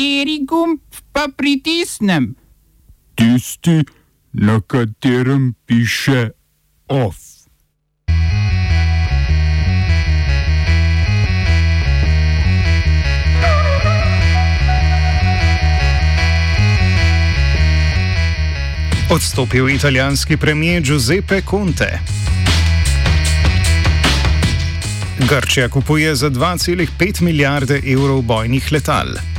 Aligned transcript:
Kateri 0.00 0.46
gumb 0.48 0.80
pa 1.12 1.26
pritisnem? 1.36 2.30
Tisti, 3.14 3.82
na 4.32 4.60
katerem 4.60 5.54
piše 5.66 6.30
OF. 6.88 7.16
Odstopil 19.10 19.68
italijanski 19.68 20.36
premijer 20.36 20.82
Giuseppe 20.82 21.42
Conte. 21.50 21.98
Grčija 25.28 25.68
kupuje 25.68 26.14
za 26.14 26.30
2,5 26.30 27.20
milijarde 27.22 27.82
evrov 27.84 28.22
bojnih 28.22 28.72
letal. 28.72 29.29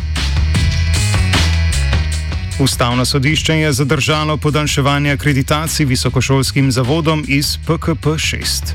Ustavno 2.62 3.06
sodišče 3.06 3.54
je 3.54 3.74
zadržalo 3.74 4.38
podaljševanje 4.38 5.12
akreditacij 5.12 5.86
visokošolskim 5.86 6.72
zavodom 6.72 7.26
iz 7.28 7.58
PKP 7.58 8.06
6. 8.06 8.74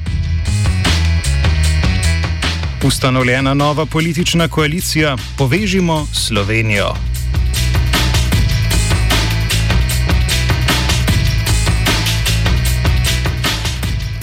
Ustanovljena 2.84 3.54
nova 3.54 3.86
politična 3.86 4.48
koalicija 4.48 5.16
Povežimo 5.38 6.06
Slovenijo. 6.12 6.94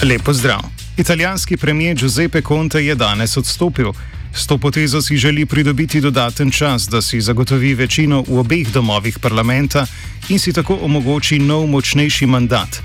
Lepo 0.03 0.33
zdrav. 0.33 0.61
Italijanski 0.97 1.57
premijer 1.57 1.97
Giuseppe 1.97 2.41
Conte 2.41 2.85
je 2.85 2.95
danes 2.95 3.37
odstopil. 3.37 3.91
S 4.33 4.47
to 4.47 4.57
potezo 4.57 5.01
si 5.01 5.17
želi 5.17 5.45
pridobiti 5.45 6.01
dodaten 6.01 6.51
čas, 6.51 6.87
da 6.89 7.01
si 7.01 7.21
zagotovi 7.21 7.73
večino 7.73 8.23
v 8.27 8.39
obeh 8.39 8.71
domovih 8.71 9.19
parlamenta 9.19 9.85
in 10.29 10.39
si 10.39 10.53
tako 10.53 10.79
omogoči 10.81 11.39
nov 11.39 11.67
močnejši 11.67 12.25
mandat. 12.25 12.81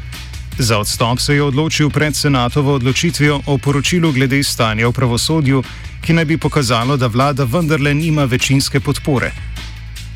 Za 0.59 0.79
odstop 0.79 1.21
se 1.21 1.35
je 1.35 1.43
odločil 1.43 1.91
pred 1.91 2.17
senatovo 2.17 2.75
odločitvijo 2.75 3.41
o 3.47 3.59
poročilu 3.59 4.13
glede 4.13 4.43
stanja 4.43 4.89
v 4.89 4.93
pravosodju, 4.93 5.63
ki 6.03 6.13
naj 6.13 6.25
bi 6.25 6.37
pokazalo, 6.39 6.97
da 6.97 7.07
vlada 7.07 7.45
vendarle 7.45 7.95
nima 7.95 8.25
večinske 8.25 8.81
podpore. 8.81 9.33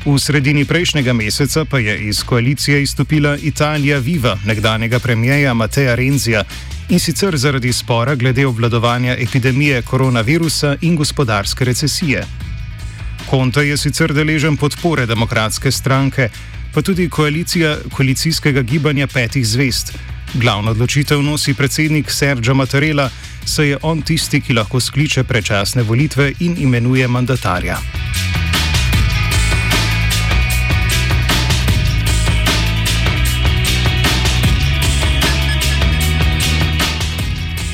V 0.05 0.19
sredini 0.19 0.65
prejšnjega 0.65 1.13
meseca 1.13 1.65
pa 1.65 1.79
je 1.79 2.07
iz 2.07 2.23
koalicije 2.23 2.81
izstopila 2.83 3.37
Italija 3.37 3.97
Viva, 3.97 4.37
nekdanjega 4.45 4.99
premijeja 4.99 5.53
Mateja 5.53 5.95
Renzija, 5.95 6.43
in 6.89 6.99
sicer 6.99 7.37
zaradi 7.37 7.73
spora 7.73 8.15
glede 8.15 8.45
obvladovanja 8.45 9.15
epidemije 9.17 9.81
koronavirusa 9.81 10.75
in 10.81 10.95
gospodarske 10.95 11.65
recesije. 11.65 12.25
Konto 13.29 13.61
je 13.61 13.77
sicer 13.77 14.13
deležen 14.13 14.57
podpore 14.57 15.05
demokratske 15.05 15.71
stranke, 15.71 16.29
pa 16.73 16.81
tudi 16.81 17.09
koalicijskega 17.89 18.61
gibanja 18.61 19.07
petih 19.07 19.47
zvest. 19.47 19.93
Glavno 20.33 20.71
odločitev 20.71 21.21
nosi 21.21 21.53
predsednik 21.53 22.11
Sergio 22.11 22.53
Mattarella, 22.53 23.09
saj 23.45 23.67
je 23.67 23.77
on 23.81 24.01
tisti, 24.01 24.41
ki 24.41 24.53
lahko 24.53 24.79
skliče 24.79 25.23
prečasne 25.23 25.83
volitve 25.83 26.33
in 26.39 26.55
imenuje 26.57 27.07
mandatarja. 27.07 27.77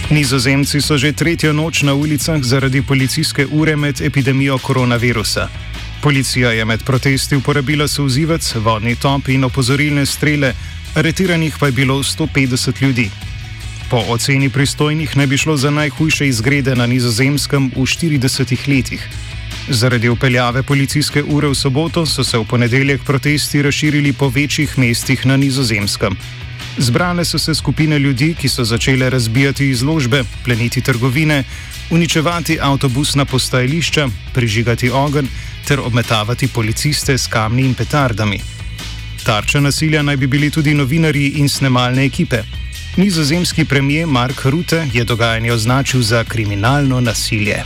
Nizozemci 0.10 0.82
so 0.82 0.98
že 0.98 1.14
tretjo 1.14 1.54
noč 1.54 1.86
na 1.86 1.94
ulicah 1.94 2.42
zaradi 2.42 2.82
policijske 2.82 3.46
ure 3.46 3.76
med 3.76 4.02
epidemijo 4.02 4.58
koronavirusa. 4.58 5.48
Policija 6.02 6.52
je 6.52 6.66
med 6.66 6.84
protesti 6.84 7.36
uporabila 7.36 7.88
souzivec, 7.88 8.56
vodni 8.56 8.96
top 8.96 9.28
in 9.30 9.44
opozorilne 9.44 10.06
strele, 10.06 10.54
aretiranih 10.96 11.54
pa 11.60 11.66
je 11.66 11.72
bilo 11.72 12.00
150 12.04 12.82
ljudi. 12.82 13.10
Po 13.90 14.02
oceni 14.10 14.50
pristojnih 14.50 15.18
naj 15.18 15.28
bi 15.28 15.38
šlo 15.38 15.58
za 15.58 15.70
najhujše 15.70 16.28
izgrede 16.28 16.76
na 16.76 16.86
nizozemskem 16.86 17.72
v 17.76 17.86
40 17.86 18.68
letih. 18.68 19.08
Zaradi 19.70 20.10
upeljave 20.10 20.64
policijske 20.64 21.24
ure 21.24 21.48
v 21.48 21.56
soboto 21.56 22.06
so 22.06 22.24
se 22.24 22.38
v 22.38 22.46
ponedeljek 22.46 23.04
protesti 23.06 23.62
razširili 23.62 24.14
po 24.14 24.30
večjih 24.30 24.80
mestih 24.80 25.26
na 25.26 25.38
nizozemskem. 25.38 26.18
Zbrale 26.78 27.26
so 27.26 27.40
se 27.40 27.56
skupine 27.56 28.00
ljudi, 28.00 28.36
ki 28.40 28.50
so 28.50 28.64
začele 28.64 29.10
razbijati 29.10 29.70
izložbe, 29.70 30.24
pleniti 30.44 30.82
trgovine, 30.82 31.44
uničevati 31.90 32.60
avtobusna 32.62 33.26
postajališča, 33.26 34.08
prižigati 34.34 34.90
ogenj 34.90 35.28
ter 35.68 35.80
obmetavati 35.80 36.48
policiste 36.48 37.18
s 37.18 37.28
kamni 37.28 37.66
in 37.66 37.74
petardami. 37.74 38.40
Tarča 39.24 39.60
nasilja 39.60 40.02
naj 40.02 40.18
bi 40.18 40.28
bili 40.28 40.50
tudi 40.50 40.74
novinarji 40.74 41.28
in 41.30 41.50
snemalne 41.50 42.06
ekipe. 42.06 42.44
Nizozemski 42.98 43.66
premijer 43.66 44.08
Mark 44.08 44.46
Rutte 44.46 44.88
je 44.94 45.04
dogajanje 45.04 45.54
označil 45.54 46.02
za 46.02 46.24
kriminalno 46.24 47.02
nasilje. 47.02 47.64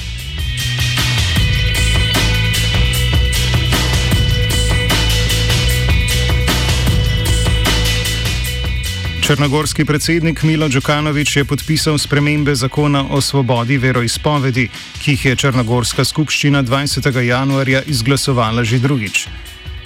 Črnogorski 9.34 9.86
predsednik 9.86 10.44
Milo 10.44 10.68
Djukanovič 10.68 11.36
je 11.36 11.46
podpisal 11.46 11.98
spremembe 11.98 12.56
zakona 12.56 13.06
o 13.10 13.22
svobodi 13.22 13.78
veroizpovedi, 13.78 14.68
ki 15.02 15.12
jih 15.12 15.26
je 15.26 15.36
Črnogorska 15.36 16.06
skupščina 16.06 16.62
20. 16.64 17.20
januarja 17.20 17.82
izglasovala 17.82 18.64
že 18.64 18.78
drugič. 18.80 19.28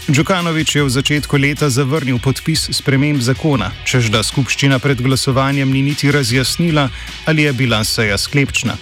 Djukanovič 0.08 0.76
je 0.76 0.84
v 0.84 0.90
začetku 0.90 1.38
leta 1.38 1.70
zavrnil 1.70 2.20
podpis 2.20 2.68
sprememb 2.76 3.24
zakona, 3.24 3.72
čež 3.86 4.12
da 4.12 4.24
skupščina 4.24 4.80
pred 4.84 5.00
glasovanjem 5.02 5.72
ni 5.72 5.82
niti 5.82 6.12
razjasnila, 6.12 6.90
ali 7.26 7.48
je 7.48 7.54
bila 7.54 7.84
seja 7.84 8.18
sklepčna. 8.18 8.76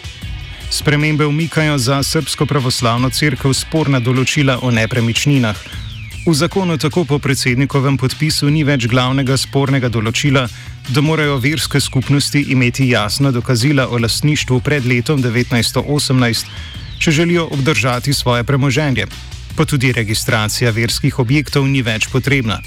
Spremembe 0.69 1.25
umikajo 1.25 1.77
za 1.77 2.03
Srpsko 2.03 2.45
pravoslavno 2.45 3.09
crkvo 3.09 3.53
sporna 3.53 3.99
določila 3.99 4.57
o 4.65 4.71
nepremičninah. 4.71 5.84
V 6.25 6.33
zakonu 6.33 6.77
tako 6.77 7.05
po 7.05 7.19
predsednikovem 7.19 7.97
podpisu 8.01 8.49
ni 8.49 8.63
več 8.65 8.87
glavnega 8.89 9.35
spornega 9.37 9.91
določila, 9.93 10.47
da 10.89 11.03
morajo 11.05 11.35
verske 11.37 11.77
skupnosti 11.77 12.41
imeti 12.49 12.87
jasna 12.89 13.29
dokazila 13.29 13.85
o 13.93 13.99
lastništvu 14.01 14.57
pred 14.65 14.89
letom 14.89 15.21
1918, 15.21 16.49
če 16.97 17.11
želijo 17.11 17.45
obdržati 17.53 18.13
svoje 18.13 18.43
premoženje. 18.43 19.05
Pa 19.53 19.69
tudi 19.69 19.93
registracija 19.93 20.73
verskih 20.73 21.19
objektov 21.21 21.69
ni 21.69 21.85
več 21.85 22.09
potrebna. 22.09 22.57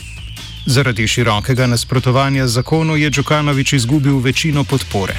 Zaradi 0.67 1.09
širokega 1.11 1.67
nasprotovanja 1.67 2.47
zakonu 2.47 2.95
je 2.97 3.11
Džukanovič 3.11 3.73
izgubil 3.73 4.23
večino 4.23 4.63
podpore. 4.65 5.19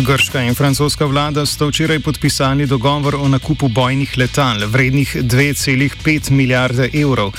Grška 0.00 0.42
in 0.42 0.54
francoska 0.54 1.06
vlada 1.06 1.46
sta 1.46 1.66
včeraj 1.66 2.00
podpisali 2.00 2.66
dogovor 2.66 3.14
o 3.14 3.28
nakupu 3.28 3.68
bojnih 3.68 4.18
letal 4.18 4.66
vrednih 4.66 5.16
2,5 5.16 6.30
milijarde 6.30 6.90
evrov. 6.94 7.32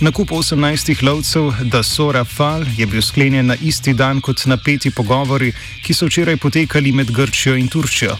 Nakup 0.00 0.30
18 0.30 1.02
lovcev 1.02 1.52
Dassault 1.62 2.14
Rafale 2.14 2.66
je 2.76 2.86
bil 2.86 3.02
sklenjen 3.02 3.46
na 3.46 3.56
isti 3.62 3.94
dan 3.94 4.20
kot 4.20 4.44
napeti 4.46 4.90
pogovori, 4.90 5.52
ki 5.82 5.94
so 5.94 6.06
včeraj 6.06 6.36
potekali 6.36 6.92
med 6.92 7.10
Grčijo 7.10 7.56
in 7.56 7.68
Turčijo. 7.68 8.16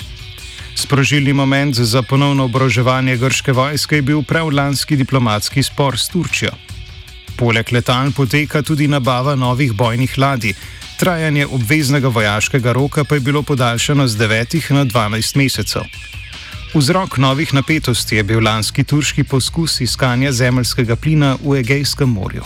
Sprožilni 0.75 1.33
moment 1.33 1.75
za 1.75 2.03
ponovno 2.03 2.45
oboroževanje 2.45 3.17
grške 3.17 3.53
vojske 3.53 3.97
je 3.97 4.03
bil 4.03 4.23
prav 4.23 4.49
lanski 4.49 4.97
diplomatski 4.97 5.63
spor 5.63 5.99
s 5.99 6.09
Turčijo. 6.09 6.53
Poleg 7.37 7.73
letal 7.73 8.13
poteka 8.17 8.63
tudi 8.63 8.89
nabava 8.89 9.35
novih 9.35 9.73
bojnih 9.73 10.19
ladij. 10.19 10.55
Trajanje 11.03 11.47
obveznega 11.47 12.09
vojaškega 12.09 12.73
roka 12.73 13.05
pa 13.05 13.15
je 13.15 13.21
bilo 13.21 13.43
podaljšano 13.43 14.07
z 14.09 14.19
9 14.19 14.73
na 14.73 14.85
12 14.85 15.37
mesecev. 15.37 15.83
Vzrok 16.75 17.17
novih 17.17 17.55
napetosti 17.55 18.17
je 18.17 18.23
bil 18.23 18.45
lanski 18.45 18.85
turški 18.85 19.25
poskus 19.25 19.81
iskanja 19.81 20.33
zemljskega 20.33 20.97
plina 20.97 21.37
v 21.45 21.59
Egejskem 21.59 22.09
morju. 22.09 22.45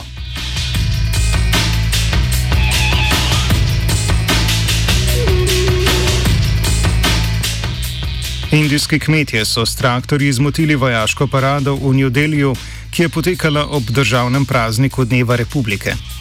Indijski 8.52 8.98
kmetje 8.98 9.44
so 9.44 9.66
s 9.66 9.76
traktorji 9.76 10.32
zmotili 10.32 10.74
vojaško 10.74 11.26
parado 11.26 11.74
v 11.74 11.94
New 11.94 12.08
Delhiju, 12.08 12.56
ki 12.90 13.02
je 13.02 13.08
potekala 13.08 13.66
ob 13.66 13.82
državnem 13.82 14.46
prazniku 14.46 15.04
Dneva 15.04 15.36
republike. 15.36 16.15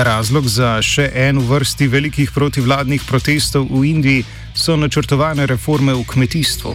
Razlog 0.00 0.46
za 0.48 0.78
še 0.80 1.10
en 1.12 1.36
v 1.36 1.44
vrsti 1.44 1.84
velikih 1.92 2.30
protivladnih 2.32 3.02
protestov 3.04 3.66
v 3.68 3.82
Indiji 3.90 4.24
so 4.56 4.72
načrtovane 4.72 5.44
reforme 5.46 5.92
v 5.92 6.06
kmetijstvu. 6.08 6.72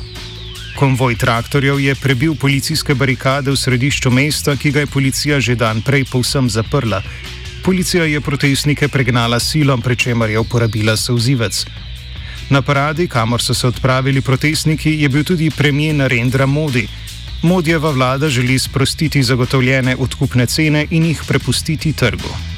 Konvoj 0.77 1.16
traktorjev 1.18 1.80
je 1.80 1.95
prebil 1.95 2.36
policijske 2.38 2.94
barikade 2.94 3.50
v 3.50 3.57
središču 3.57 4.12
mesta, 4.13 4.54
ki 4.54 4.72
ga 4.72 4.83
je 4.83 4.92
policija 4.94 5.39
že 5.42 5.56
dan 5.57 5.81
prej 5.81 6.06
povsem 6.06 6.50
zaprla. 6.50 7.01
Policija 7.66 8.06
je 8.06 8.22
protestnike 8.22 8.94
pregnala 8.94 9.39
silom, 9.39 9.81
pri 9.81 9.95
čemer 9.95 10.30
je 10.30 10.39
uporabila 10.39 10.94
souzivec. 10.94 11.66
Na 12.54 12.62
paradi, 12.62 13.07
kamor 13.07 13.42
so 13.42 13.57
se 13.57 13.68
odpravili 13.68 14.21
protestniki, 14.21 15.01
je 15.01 15.10
bil 15.10 15.24
tudi 15.24 15.50
premijer 15.50 15.95
Narendra 15.95 16.45
Modi. 16.45 16.86
Modjeva 17.42 17.89
vlada 17.89 18.30
želi 18.30 18.60
sprostiti 18.60 19.24
zagotovljene 19.24 19.95
odkupne 19.95 20.45
cene 20.45 20.86
in 20.92 21.06
jih 21.06 21.24
prepustiti 21.28 21.94
trgu. 21.94 22.55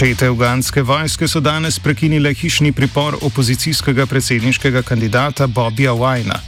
Čete 0.00 0.30
uganske 0.30 0.80
vojske 0.82 1.26
so 1.28 1.40
danes 1.44 1.76
prekinile 1.78 2.30
hišni 2.34 2.72
pripor 2.72 3.18
opozicijskega 3.20 4.06
predsedniškega 4.06 4.82
kandidata 4.82 5.46
Bobija 5.46 5.92
Wajna. 5.92 6.38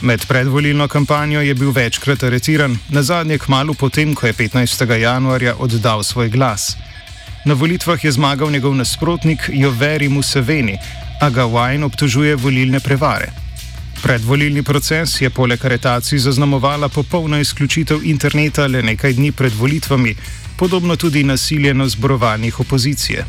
Med 0.00 0.24
predvolilno 0.28 0.88
kampanjo 0.88 1.40
je 1.40 1.54
bil 1.54 1.70
večkrat 1.70 2.22
aretiran, 2.22 2.78
na 2.88 3.02
zadnje 3.02 3.38
kmalo 3.38 3.74
potem, 3.74 4.14
ko 4.14 4.26
je 4.26 4.32
15. 4.32 4.96
januarja 5.00 5.54
oddal 5.58 6.02
svoj 6.02 6.28
glas. 6.28 6.76
Na 7.44 7.54
volitvah 7.54 8.04
je 8.04 8.12
zmagal 8.12 8.50
njegov 8.50 8.74
nasprotnik 8.74 9.50
Joveri 9.52 10.08
Museveni, 10.08 10.78
a 11.20 11.30
ga 11.30 11.44
Wajn 11.44 11.84
obtožuje 11.84 12.36
volilne 12.36 12.80
prevare. 12.80 13.43
Predvolilni 14.04 14.62
proces 14.62 15.20
je 15.20 15.30
poleg 15.30 15.64
aretacij 15.64 16.18
zaznamovala 16.18 16.88
popolna 16.88 17.38
izključitev 17.40 18.02
interneta 18.04 18.66
le 18.66 18.82
nekaj 18.82 19.12
dni 19.12 19.30
pred 19.32 19.52
volitvami, 19.56 20.14
podobno 20.58 20.96
tudi 20.96 21.22
nasilje 21.24 21.74
na 21.74 21.88
zborovanjih 21.88 22.60
opozicije. 22.60 23.24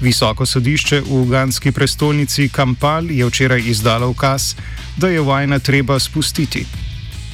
Visoko 0.00 0.46
sodišče 0.46 1.00
v 1.00 1.18
uganski 1.22 1.72
prestolnici 1.72 2.48
Kampal 2.48 3.10
je 3.10 3.26
včeraj 3.26 3.66
izdalo 3.66 4.08
ukaz, 4.08 4.54
da 4.96 5.08
je 5.08 5.20
Vajna 5.20 5.58
treba 5.58 5.98
spustiti. 5.98 6.66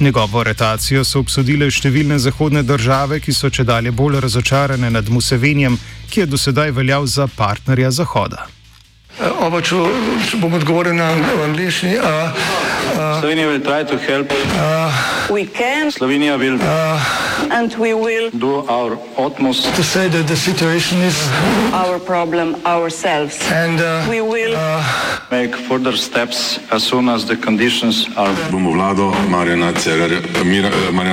Njegovo 0.00 0.40
aretacijo 0.40 1.04
so 1.04 1.20
obsodile 1.20 1.70
številne 1.70 2.18
zahodne 2.18 2.62
države, 2.62 3.20
ki 3.20 3.32
so 3.32 3.50
če 3.50 3.64
dalje 3.64 3.92
bolj 3.92 4.20
razočarane 4.20 4.90
nad 4.90 5.08
Musevenjem, 5.08 5.76
ki 6.10 6.20
je 6.20 6.26
dosedaj 6.26 6.70
veljal 6.70 7.06
za 7.06 7.28
partnerja 7.36 7.90
Zahoda. 7.90 8.55
Oba, 9.16 9.62
če 9.64 9.76
bom 10.42 10.52
odgovoril 10.58 10.92
na 10.98 11.08
angliški. 11.46 11.96
Slovenija 12.96 13.48
will 13.48 13.64
try 13.64 13.82
to 13.82 13.96
help. 13.96 14.28
Uh, 14.32 14.92
we 15.32 15.46
can. 15.46 15.88
Slovenija 15.90 16.36
will. 16.36 16.58
Uh, 16.60 17.00
and 17.50 17.72
we 17.80 17.94
will. 17.94 18.30
Do 18.30 18.66
our 18.68 18.98
utmost. 19.16 19.74
To 19.74 19.82
say 19.82 20.08
that 20.08 20.28
the 20.28 20.36
situation 20.36 21.00
is. 21.00 21.16
Our 21.72 21.98
problem 21.98 22.56
ourselves. 22.66 23.40
And 23.50 23.80
uh, 23.80 24.06
we 24.10 24.20
will. 24.20 24.52
Uh, 24.54 24.84
make 25.30 25.56
further 25.56 25.96
steps 25.96 26.58
as 26.70 26.84
soon 26.84 27.08
as 27.08 27.24
the 27.24 27.36
conditions 27.36 28.06
are. 28.16 28.34
Bomo 28.52 28.72
vlado 28.76 29.12
Marjana 29.32 29.72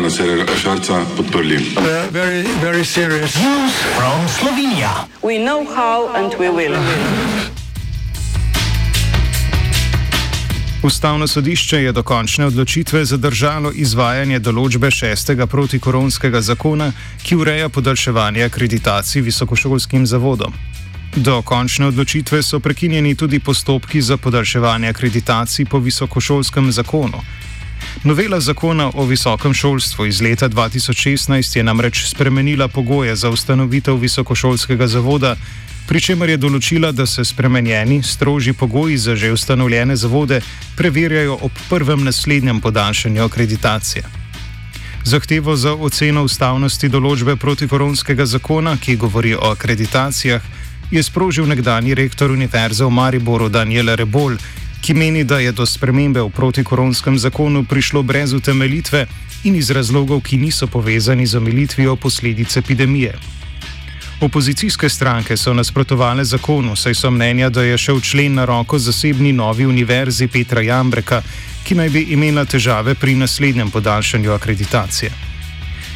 Cererera 0.09 0.55
Šarca 0.59 1.05
podprli. 1.15 1.57
Uh, 1.77 2.07
very, 2.11 2.43
very 2.59 2.83
serious. 2.83 3.35
News 3.39 3.73
from 3.95 4.27
Slovenia. 4.27 5.07
We 5.23 5.39
know 5.39 5.63
how 5.63 6.11
and 6.19 6.35
we 6.35 6.49
will. 6.49 6.75
Ustavno 10.83 11.27
sodišče 11.27 11.77
je 11.77 11.91
do 11.91 12.03
končne 12.03 12.45
odločitve 12.45 13.05
zadržalo 13.05 13.69
izvajanje 13.71 14.39
določbe 14.43 14.89
šestega 14.91 15.45
protikoronskega 15.47 16.41
zakona, 16.43 16.89
ki 17.23 17.37
ureja 17.39 17.69
podaljševanje 17.69 18.43
akreditacij 18.43 19.23
visokošolskim 19.23 20.03
zavodom. 20.05 20.51
Do 21.15 21.39
končne 21.41 21.87
odločitve 21.87 22.41
so 22.43 22.59
prekinjeni 22.59 23.15
tudi 23.15 23.39
postopki 23.39 24.01
za 24.01 24.17
podaljševanje 24.17 24.91
akreditacij 24.91 25.65
po 25.71 25.79
visokošolskem 25.79 26.71
zakonu. 26.71 27.23
Novela 28.03 28.39
zakona 28.39 28.91
o 28.93 29.05
visokem 29.05 29.53
šolstvu 29.53 30.05
iz 30.05 30.21
leta 30.21 30.49
2016 30.49 31.57
je 31.57 31.63
namreč 31.63 32.03
spremenila 32.09 32.67
pogoje 32.67 33.15
za 33.15 33.29
ustanovitev 33.29 33.95
visokošolskega 34.03 34.87
zavoda, 34.87 35.35
pri 35.87 36.01
čemer 36.01 36.29
je 36.29 36.37
določila, 36.37 36.91
da 36.91 37.05
se 37.05 37.25
spremenjeni, 37.25 38.01
strožji 38.03 38.53
pogoji 38.53 38.97
za 38.97 39.15
že 39.15 39.31
ustanovljene 39.31 39.95
zavode 39.95 40.41
preverjajo 40.77 41.37
ob 41.41 41.51
prvem 41.69 42.03
naslednjem 42.03 42.61
podaljšanju 42.61 43.23
akreditacije. 43.23 44.03
Zahtevo 45.03 45.55
za 45.55 45.73
oceno 45.75 46.23
ustavnosti 46.23 46.89
določbe 46.89 47.35
protikoronskega 47.35 48.25
zakona, 48.25 48.77
ki 48.79 48.95
govori 48.95 49.35
o 49.35 49.51
akreditacijah, 49.51 50.41
je 50.91 51.03
sprožil 51.03 51.47
nekdani 51.47 51.93
rektor 51.93 52.31
Univerze 52.31 52.85
v 52.85 52.91
Mariboru 52.91 53.49
Daniel 53.49 53.95
Rebol, 53.95 54.37
ki 54.81 54.93
meni, 54.93 55.23
da 55.23 55.39
je 55.39 55.51
do 55.51 55.65
spremembe 55.65 56.21
v 56.23 56.31
protikoronskem 56.31 57.19
zakonu 57.19 57.63
prišlo 57.67 58.03
brez 58.03 58.33
utemeljitve 58.33 59.07
in 59.43 59.55
iz 59.55 59.71
razlogov, 59.71 60.23
ki 60.23 60.37
niso 60.37 60.67
povezani 60.67 61.27
z 61.27 61.35
omilitvijo 61.35 61.95
posledic 61.95 62.57
epidemije. 62.57 63.42
Opozicijske 64.23 64.89
stranke 64.89 65.37
so 65.37 65.53
nasprotovale 65.53 66.23
zakonu, 66.25 66.75
saj 66.75 66.95
so 66.95 67.09
mnenja, 67.11 67.49
da 67.49 67.63
je 67.63 67.77
šel 67.77 67.99
člen 68.01 68.33
na 68.33 68.45
roko 68.45 68.79
zasebni 68.79 69.33
novi 69.33 69.65
univerzi 69.65 70.27
Petra 70.27 70.61
Jambreka, 70.61 71.21
ki 71.63 71.75
naj 71.75 71.89
bi 71.89 72.01
imela 72.15 72.45
težave 72.45 72.95
pri 72.95 73.15
naslednjem 73.15 73.71
podaljšanju 73.71 74.31
akreditacije. 74.31 75.11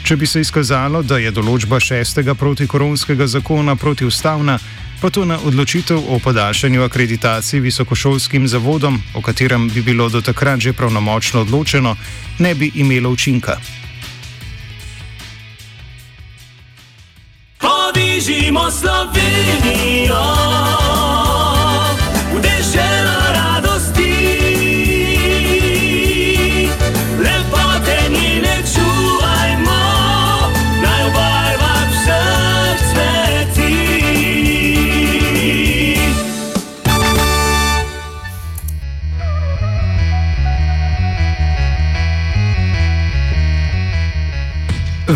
Če 0.04 0.16
bi 0.16 0.28
se 0.28 0.42
izkazalo, 0.42 1.04
da 1.04 1.22
je 1.24 1.32
določba 1.32 1.80
šestega 1.80 2.36
protikoronskega 2.36 3.28
zakona 3.28 3.76
protiustavna, 3.76 4.60
pa 5.02 5.10
to 5.10 5.24
na 5.26 5.40
odločitev 5.40 6.12
o 6.12 6.20
podaljšanju 6.20 6.84
akreditacij 6.84 7.64
visokošolskim 7.64 8.48
zavodom, 8.48 9.02
o 9.16 9.22
katerem 9.22 9.70
bi 9.70 9.82
bilo 9.82 10.10
do 10.10 10.22
takrat 10.22 10.60
že 10.60 10.74
pravnomočno 10.74 11.48
odločeno, 11.48 11.96
ne 12.40 12.56
bi 12.56 12.72
imelo 12.76 13.10
učinka. 13.10 13.58
Povežimo 18.28 18.68
Slovenijo. 18.68 20.20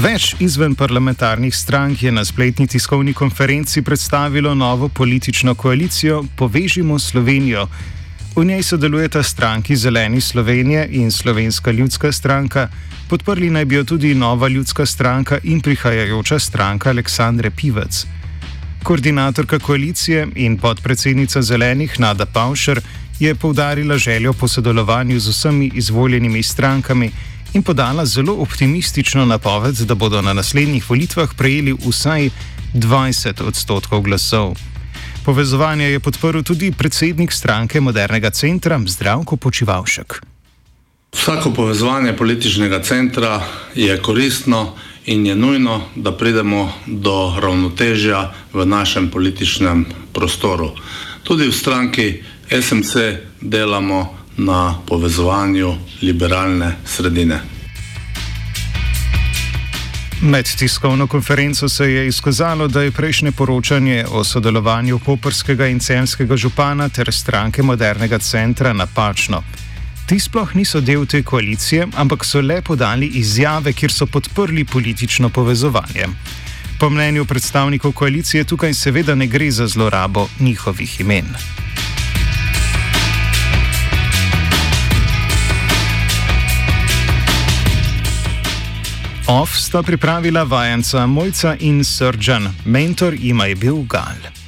Več 0.01 0.31
izven 0.41 0.73
parlamentarnih 0.73 1.53
strank 1.53 1.99
je 2.01 2.11
na 2.11 2.23
spletni 2.25 2.65
tiskovni 2.67 3.13
konferenci 3.13 3.83
predstavilo 3.85 4.55
novo 4.55 4.87
politično 4.89 5.53
koalicijo 5.55 6.23
Povežimo 6.35 6.97
Slovenijo. 6.99 7.67
V 8.35 8.45
njej 8.45 8.63
sodelujeta 8.63 9.21
stranki 9.23 9.75
Zeleni 9.75 10.21
Slovenije 10.21 10.87
in 10.91 11.11
Slovenska 11.11 11.71
ljudska 11.71 12.11
stranka, 12.11 12.67
podprli 13.09 13.49
naj 13.49 13.65
bi 13.65 13.75
jo 13.75 13.83
tudi 13.83 14.15
Nova 14.15 14.47
ljudska 14.47 14.85
stranka 14.85 15.37
in 15.43 15.61
prihajajoča 15.61 16.39
stranka 16.39 16.89
Aleksandre 16.89 17.51
Pivec. 17.51 18.05
Koordinatorka 18.83 19.59
koalicije 19.59 20.27
in 20.35 20.57
podpredsednica 20.57 21.41
Zelenih 21.41 21.99
Nada 21.99 22.25
Pavšer 22.25 22.81
je 23.19 23.35
poudarila 23.35 23.97
željo 23.97 24.33
po 24.33 24.47
sodelovanju 24.47 25.19
z 25.19 25.29
vsemi 25.29 25.71
izvoljenimi 25.75 26.43
strankami 26.43 27.11
in 27.53 27.63
podala 27.63 28.05
zelo 28.05 28.33
optimistično 28.33 29.25
napoved, 29.25 29.75
da 29.75 29.95
bodo 29.95 30.21
na 30.21 30.33
naslednjih 30.33 30.89
volitvah 30.89 31.29
prejeli 31.37 31.73
vsaj 31.73 32.29
20 32.73 33.41
odstotkov 33.47 34.01
glasov. 34.01 34.55
Povezovanje 35.25 35.85
je 35.85 35.99
podporil 35.99 36.43
tudi 36.43 36.71
predsednik 36.71 37.31
stranke 37.31 37.81
Modernega 37.81 38.29
centra 38.29 38.79
Zdravko 38.85 39.37
Počivalšek. 39.37 40.21
Vsako 41.13 41.51
povezovanje 41.51 42.13
političnega 42.17 42.81
centra 42.83 43.41
je 43.75 43.97
koristno 44.01 44.73
in 45.05 45.25
je 45.25 45.35
nujno, 45.35 45.81
da 45.95 46.17
pridemo 46.17 46.73
do 46.85 47.35
ravnotežja 47.39 48.33
v 48.53 48.65
našem 48.65 49.09
političnem 49.09 49.85
prostoru. 50.13 50.71
Tudi 51.23 51.47
v 51.47 51.53
stranki 51.53 52.23
SMC 52.61 52.95
delamo 53.41 54.20
na 54.37 54.75
povezovanju 54.87 55.75
liberalne 56.01 56.75
sredine. 56.85 57.39
Med 60.21 60.45
tiskovno 60.57 61.07
konferenco 61.07 61.69
se 61.69 61.91
je 61.91 62.07
izkazalo, 62.07 62.67
da 62.67 62.81
je 62.81 62.91
prejšnje 62.91 63.31
poročanje 63.31 64.05
o 64.11 64.23
sodelovanju 64.23 64.99
koperskega 64.99 65.67
in 65.67 65.79
cemskega 65.79 66.37
župana 66.37 66.89
ter 66.89 67.13
stranke 67.13 67.63
modernega 67.63 68.19
centra 68.19 68.73
napačno. 68.73 69.43
Ti 70.05 70.19
sploh 70.19 70.55
niso 70.55 70.81
del 70.81 71.05
te 71.05 71.23
koalicije, 71.23 71.87
ampak 71.95 72.25
so 72.25 72.41
le 72.41 72.61
podali 72.61 73.07
izjave, 73.07 73.73
kjer 73.73 73.91
so 73.91 74.05
podprli 74.05 74.65
politično 74.65 75.29
povezovanje. 75.29 76.07
Po 76.79 76.89
mnenju 76.89 77.25
predstavnikov 77.25 77.91
koalicije 77.91 78.43
tukaj 78.43 78.73
seveda 78.73 79.15
ne 79.15 79.27
gre 79.27 79.51
za 79.51 79.67
zlorabo 79.67 80.27
njihovih 80.39 80.99
imen. 80.99 81.25
Off 89.31 89.55
sta 89.55 89.79
pripravila 89.83 90.43
vajenca 90.43 91.05
Mojca 91.07 91.55
in 91.59 91.85
Srdžan, 91.85 92.49
mentor 92.65 93.13
jima 93.13 93.45
je 93.45 93.55
bil 93.55 93.83
Gal. 93.87 94.40